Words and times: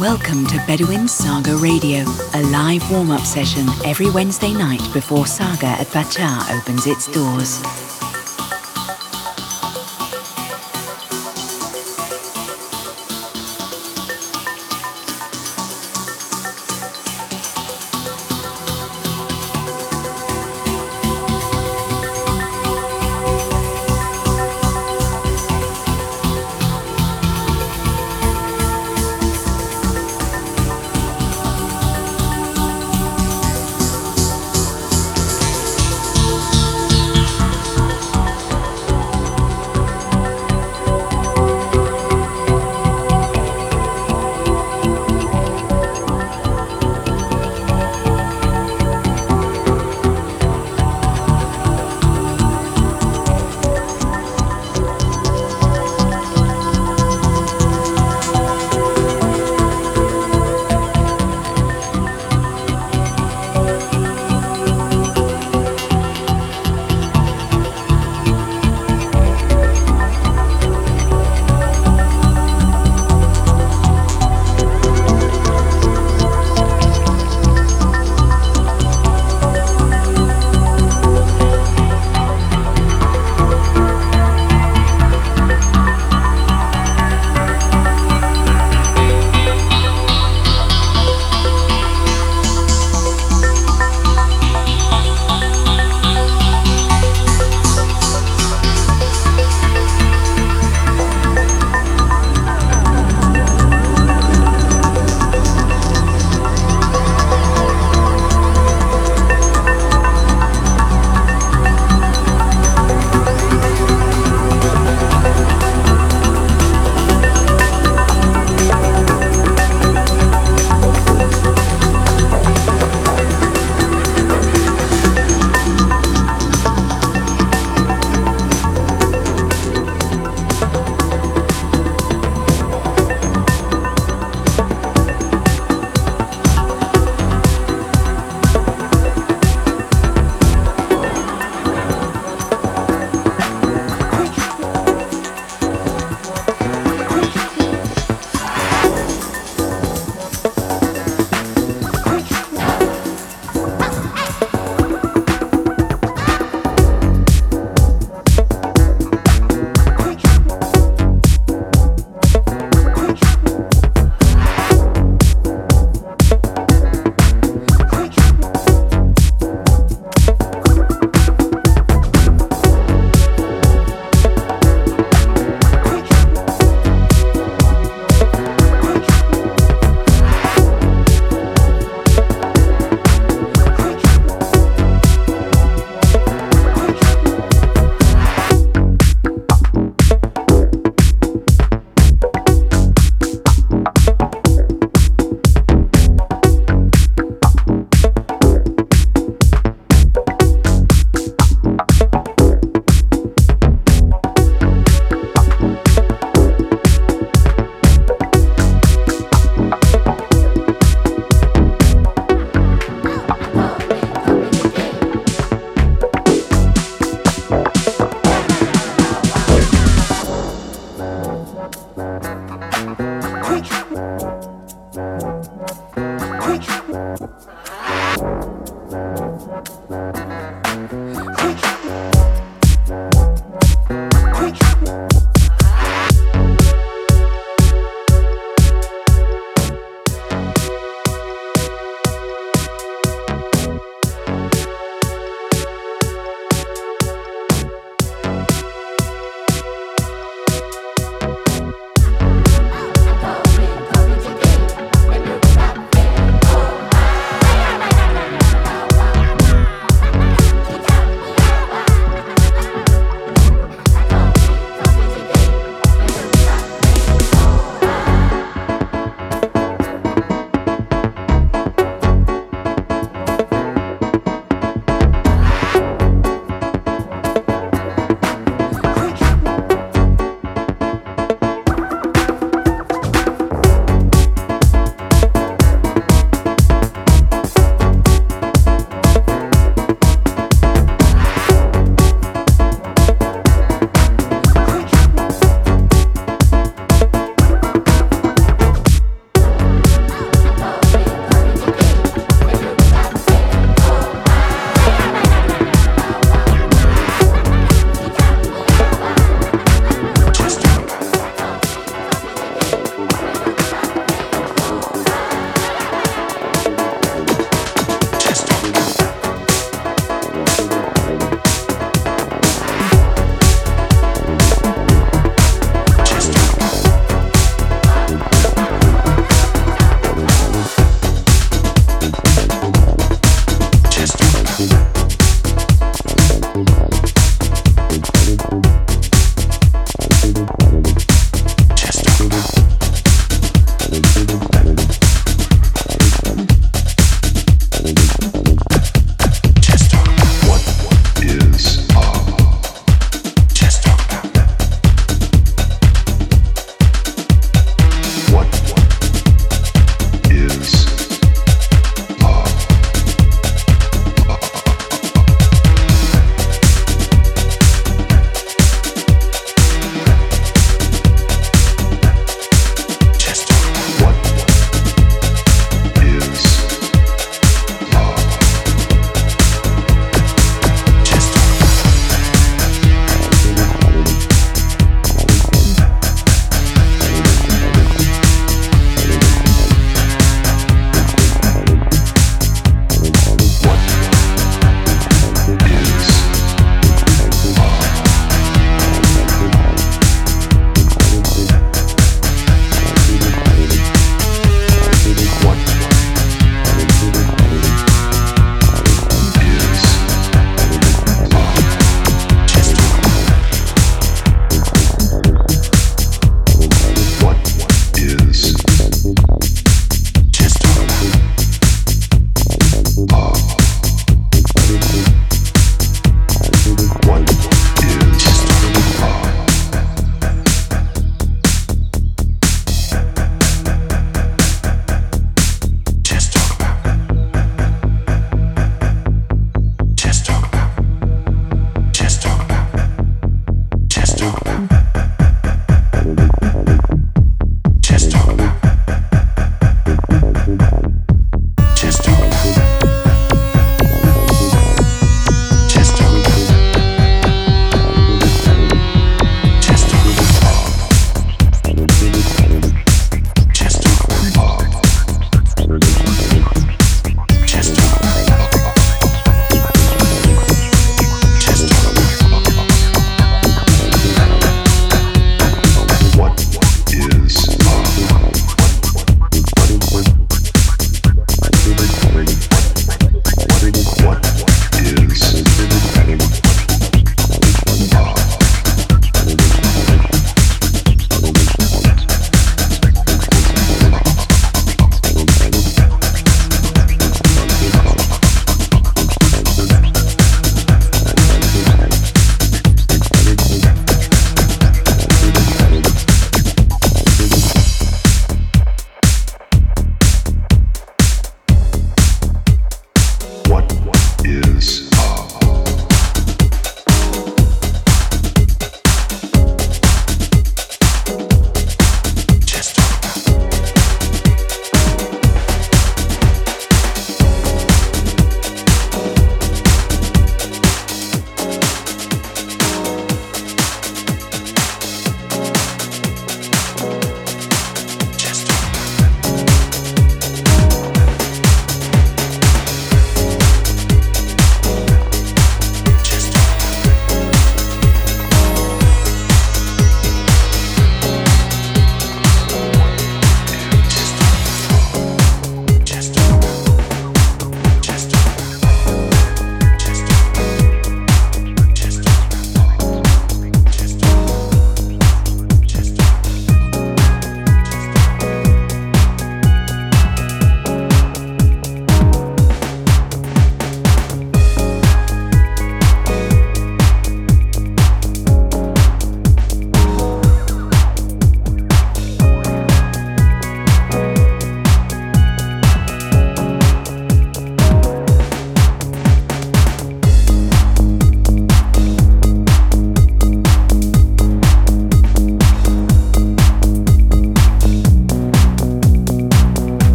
Welcome 0.00 0.44
to 0.48 0.62
Bedouin 0.66 1.08
Saga 1.08 1.56
Radio, 1.56 2.04
a 2.34 2.42
live 2.50 2.90
warm 2.90 3.10
up 3.10 3.22
session 3.22 3.66
every 3.82 4.10
Wednesday 4.10 4.52
night 4.52 4.82
before 4.92 5.26
Saga 5.26 5.68
at 5.68 5.90
Pacha 5.90 6.36
opens 6.52 6.86
its 6.86 7.10
doors. 7.10 7.95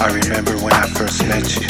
I 0.00 0.06
remember 0.14 0.52
when 0.58 0.72
I 0.72 0.86
first 0.86 1.26
met 1.26 1.56
you. 1.60 1.66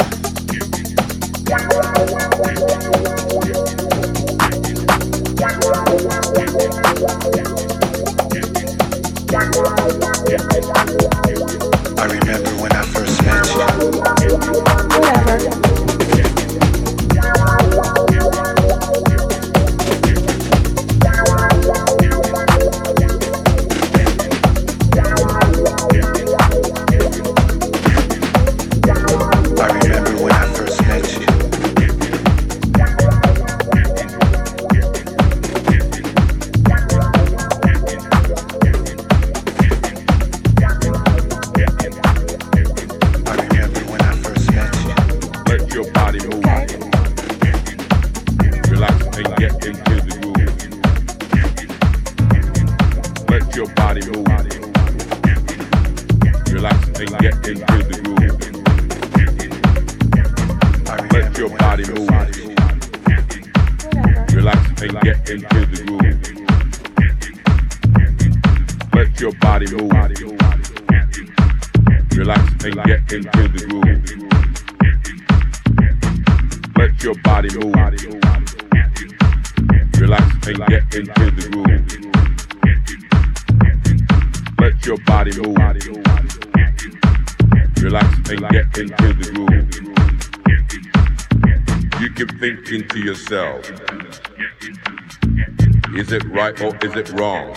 Or 96.61 96.75
is 96.83 96.93
it 96.95 97.09
wrong 97.11 97.53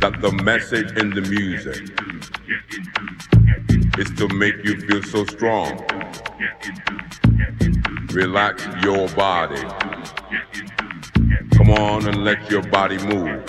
that 0.00 0.20
the 0.20 0.30
message 0.44 0.92
in 0.98 1.10
the 1.10 1.20
music 1.22 1.82
is 3.98 4.10
to 4.16 4.28
make 4.34 4.54
you 4.64 4.80
feel 4.82 5.02
so 5.02 5.24
strong? 5.24 5.84
Relax 8.12 8.66
your 8.82 9.08
body. 9.10 9.62
Come 11.56 11.70
on 11.70 12.06
and 12.06 12.24
let 12.24 12.48
your 12.50 12.62
body 12.62 12.98
move. 12.98 13.42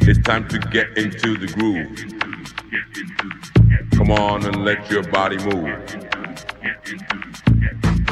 It's 0.00 0.22
time 0.22 0.48
to 0.48 0.58
get 0.58 0.96
into 0.96 1.36
the 1.36 1.46
groove. 1.48 2.14
Come 3.92 4.10
on 4.10 4.46
and 4.46 4.64
let 4.64 4.90
your 4.90 5.02
body 5.02 5.36
move. 5.38 5.78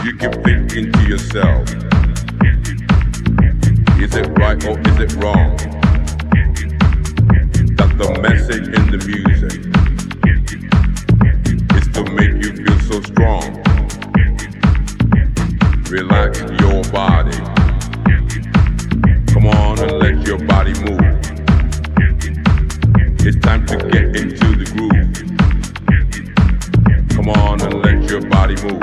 You 0.05 0.17
can 0.17 0.33
think 0.45 0.77
into 0.77 1.03
yourself. 1.09 1.69
Is 4.03 4.17
it 4.17 4.27
right 4.37 4.65
or 4.67 4.77
is 4.81 4.99
it 4.99 5.15
wrong? 5.23 5.57
That 7.77 7.95
the 7.97 8.19
message 8.21 8.67
in 8.67 8.91
the 8.91 8.99
music 9.07 9.61
is 11.79 11.87
to 11.93 12.03
make 12.11 12.43
you 12.43 12.51
feel 12.57 12.81
so 12.91 13.01
strong. 13.01 13.63
Relax 15.89 16.41
your 16.61 16.83
body. 16.91 17.39
Come 19.33 19.47
on 19.47 19.79
and 19.79 19.93
let 20.01 20.27
your 20.27 20.39
body 20.49 20.75
move. 20.83 21.01
It's 23.25 23.39
time 23.39 23.65
to 23.67 23.77
get 23.89 24.17
into 24.17 24.57
the 24.57 24.67
groove. 24.75 25.15
Come 27.11 27.29
on 27.29 27.61
and 27.63 27.75
let 27.85 28.11
your 28.11 28.23
body 28.29 28.57
move. 28.65 28.83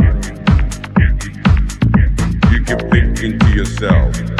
You 2.53 2.63
can 2.63 2.79
think 2.89 3.21
into 3.21 3.49
yourself. 3.49 4.38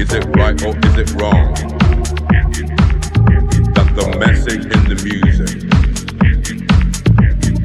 Is 0.00 0.14
it 0.14 0.24
right 0.34 0.62
or 0.64 0.74
is 0.86 0.96
it 0.96 1.12
wrong? 1.20 1.52
That 3.74 3.92
the 3.94 4.16
message 4.18 4.64
in 4.64 4.82
the 4.88 4.96
music 5.04 5.60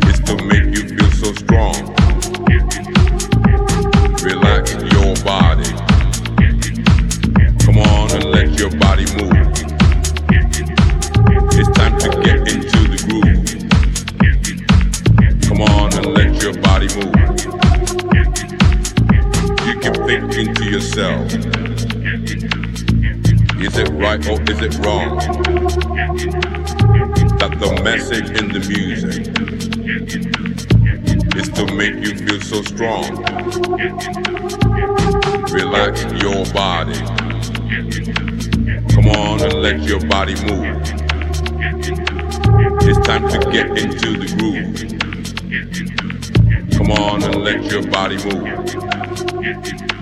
is 0.10 0.20
to 0.26 0.36
make 0.44 0.76
you 0.76 0.84
feel 0.90 1.12
so 1.12 1.32
strong. 1.32 1.96
Relax 4.22 4.74
your 4.92 5.16
body. 5.24 5.72
Come 7.64 7.78
on 7.78 8.12
and 8.12 8.26
let 8.26 8.60
your 8.60 8.72
body 8.80 9.06
move. 9.16 9.35
Or 24.28 24.42
is 24.50 24.60
it 24.62 24.76
wrong? 24.86 25.18
That 27.38 27.58
the 27.60 27.82
message 27.84 28.30
in 28.32 28.48
the 28.52 28.60
music 28.68 29.28
is 31.36 31.50
to 31.50 31.66
make 31.76 31.96
you 32.04 32.16
feel 32.16 32.42
so 32.42 32.62
strong. 32.64 33.24
Relax 35.52 36.04
your 36.24 36.46
body. 36.54 37.00
Come 38.94 39.08
on 39.10 39.42
and 39.42 39.54
let 39.62 39.82
your 39.84 40.00
body 40.08 40.36
move. 40.46 40.82
It's 42.88 43.08
time 43.08 43.28
to 43.30 43.40
get 43.52 43.78
into 43.78 44.18
the 44.18 44.28
groove. 44.38 44.76
Come 46.78 46.92
on 46.92 47.24
and 47.24 47.36
let 47.44 47.64
your 47.72 47.86
body 47.88 48.18
move. 48.26 49.95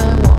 I 0.00 0.14
want. 0.20 0.29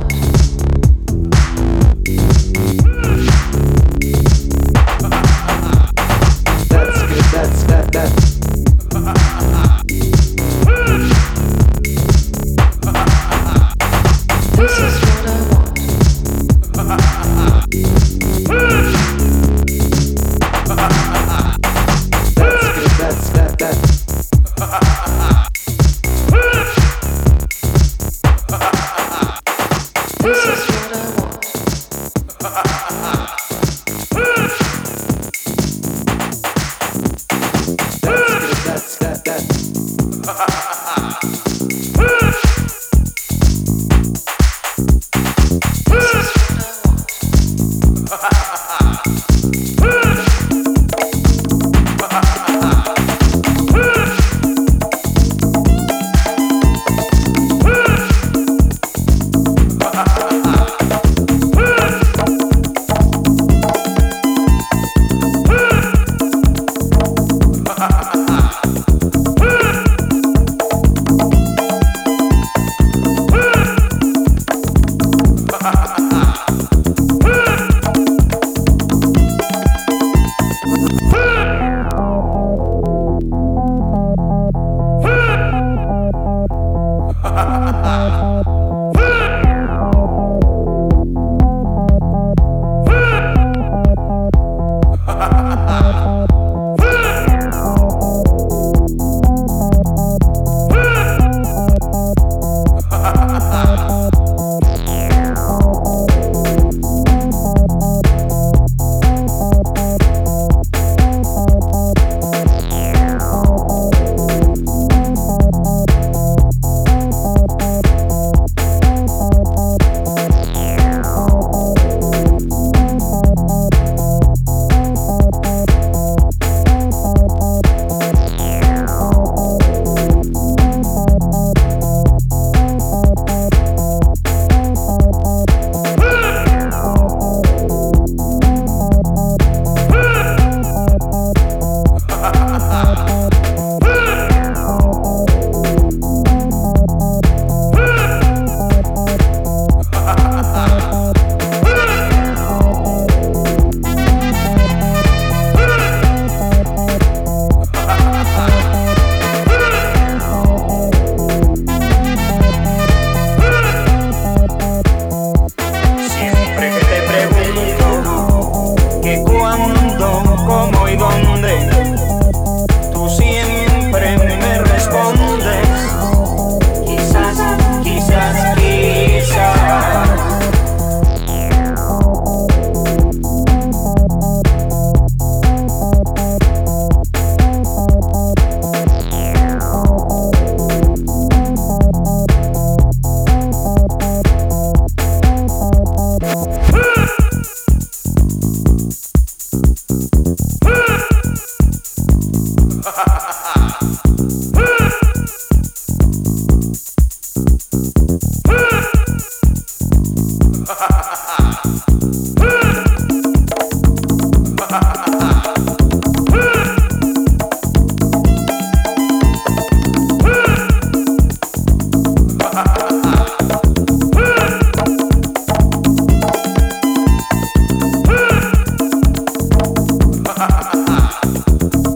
Música 231.12 231.91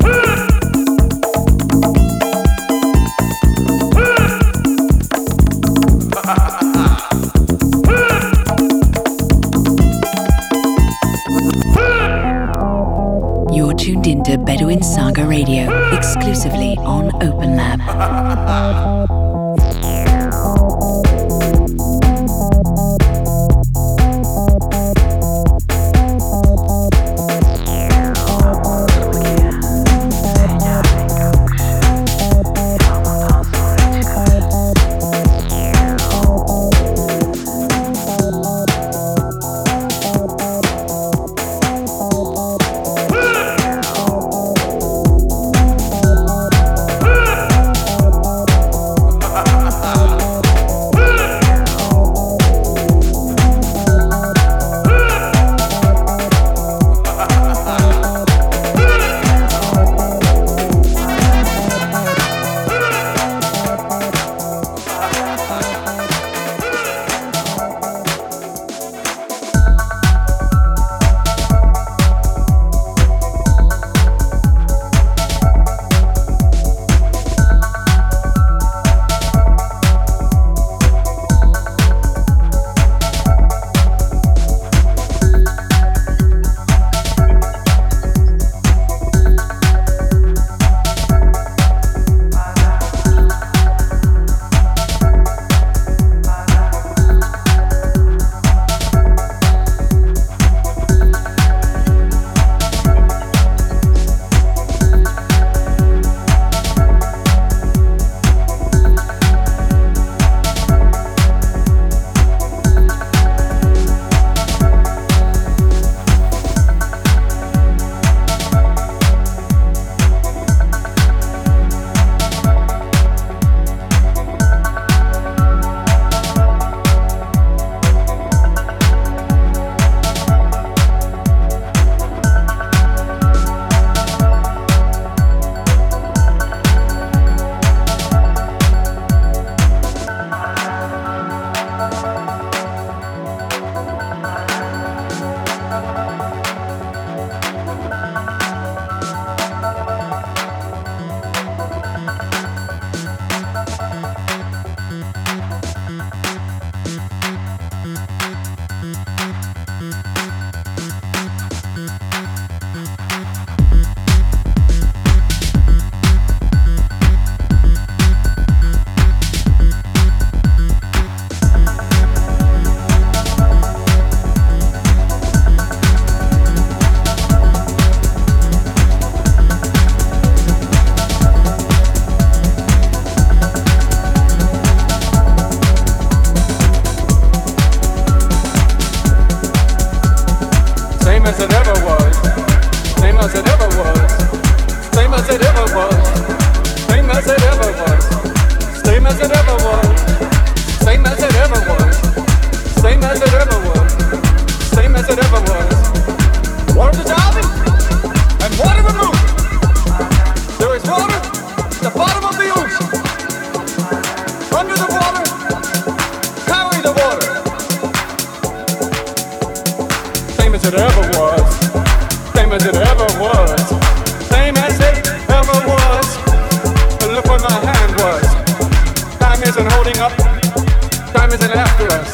Time 231.16 231.32
is 231.32 231.42
after 231.42 231.88
us. 231.92 232.12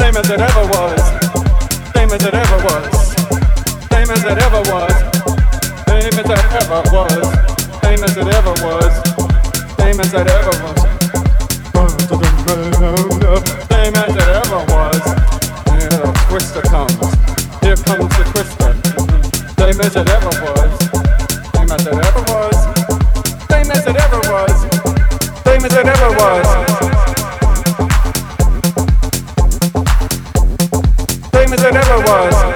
Same 0.00 0.16
as 0.16 0.28
it 0.28 0.40
ever 0.40 0.64
was. 0.74 1.00
Same 1.94 2.10
as 2.10 2.24
it 2.24 2.34
ever 2.34 2.58
was. 2.66 3.14
Same 3.92 4.10
as 4.10 4.24
it 4.24 4.38
ever 4.42 4.60
was. 4.66 4.94
Same 5.86 6.10
as 6.10 6.26
it 6.26 6.34
ever 6.58 6.82
was. 6.90 7.22
Same 7.80 8.02
as 8.02 8.16
it 8.16 8.26
ever 8.26 8.54
was. 8.58 8.92
Same 9.78 10.00
as 10.00 10.12
it 10.12 10.26
ever 10.26 10.54
was. 10.58 10.82
Same 13.70 13.94
as 13.94 14.14
it 14.18 14.28
ever 14.34 14.60
was. 14.66 15.02
And 15.70 15.94
a 15.94 16.12
twister 16.26 16.62
comes. 16.62 16.98
Here 17.62 17.78
comes 17.86 18.10
the 18.18 18.24
twister. 18.34 18.74
Same 19.62 19.80
as 19.80 19.94
it 19.94 20.08
ever 20.10 20.32
was. 20.42 20.72
Same 21.54 21.70
as 21.70 21.86
it 21.86 21.94
ever 21.94 22.22
was. 22.34 22.56
Same 23.48 23.70
as 23.70 23.86
it 23.86 23.94
ever 23.94 24.20
was. 24.26 24.58
Same 25.44 25.64
as 25.64 25.74
it 25.76 25.86
ever 25.86 26.10
was. 26.18 26.71
than 31.56 31.76
ever 31.76 31.98
was. 31.98 32.51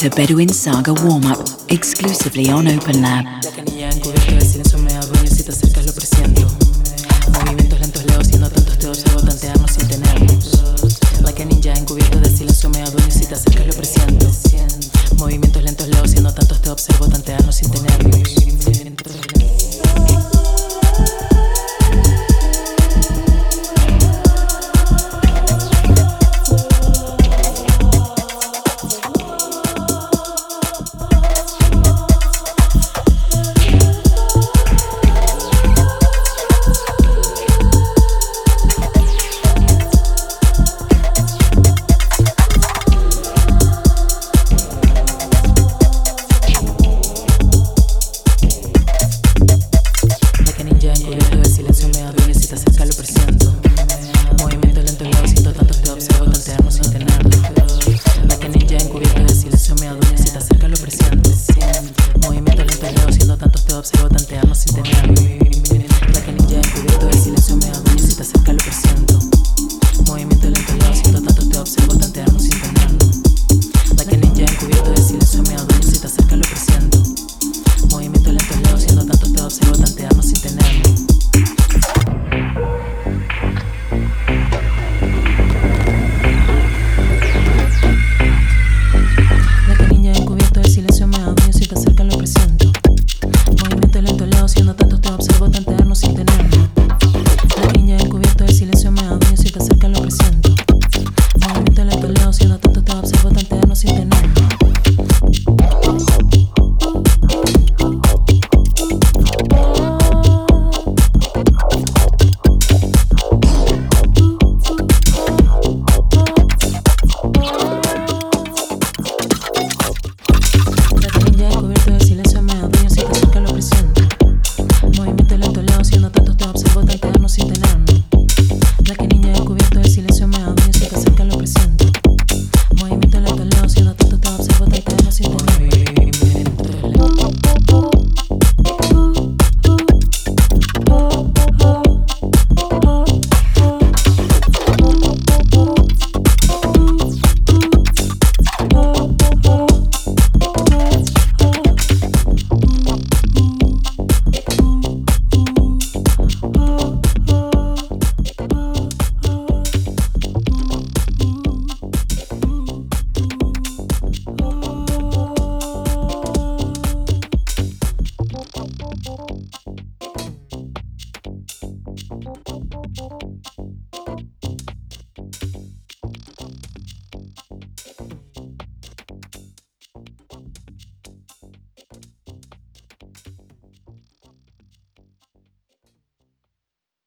Into 0.00 0.14
Bedouin 0.14 0.48
Saga 0.48 0.94
Warm 0.94 1.24
Up 1.24 1.44
exclusively 1.68 2.50
on 2.50 2.68
Open 2.68 3.02
Lab. 3.02 3.26